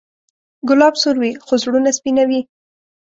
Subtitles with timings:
[0.67, 2.41] ګلاب سور وي، خو زړونه سپینوي.